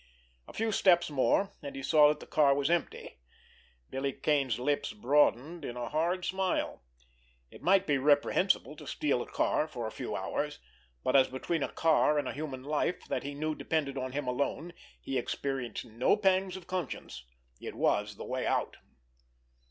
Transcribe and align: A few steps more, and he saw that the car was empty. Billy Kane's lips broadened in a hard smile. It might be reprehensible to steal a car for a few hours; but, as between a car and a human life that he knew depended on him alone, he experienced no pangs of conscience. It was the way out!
A 0.47 0.53
few 0.53 0.71
steps 0.71 1.11
more, 1.11 1.51
and 1.61 1.75
he 1.75 1.83
saw 1.83 2.07
that 2.07 2.19
the 2.19 2.25
car 2.25 2.55
was 2.55 2.71
empty. 2.71 3.19
Billy 3.91 4.11
Kane's 4.11 4.57
lips 4.57 4.93
broadened 4.93 5.63
in 5.63 5.77
a 5.77 5.89
hard 5.89 6.25
smile. 6.25 6.81
It 7.51 7.61
might 7.61 7.85
be 7.85 7.99
reprehensible 7.99 8.75
to 8.77 8.87
steal 8.87 9.21
a 9.21 9.27
car 9.27 9.67
for 9.67 9.85
a 9.85 9.91
few 9.91 10.15
hours; 10.15 10.57
but, 11.03 11.15
as 11.15 11.27
between 11.27 11.61
a 11.61 11.69
car 11.71 12.17
and 12.17 12.27
a 12.27 12.33
human 12.33 12.63
life 12.63 13.05
that 13.09 13.21
he 13.21 13.35
knew 13.35 13.53
depended 13.53 13.95
on 13.95 14.11
him 14.11 14.25
alone, 14.25 14.73
he 14.99 15.19
experienced 15.19 15.85
no 15.85 16.17
pangs 16.17 16.57
of 16.57 16.65
conscience. 16.65 17.23
It 17.59 17.75
was 17.75 18.15
the 18.15 18.25
way 18.25 18.47
out! 18.47 18.77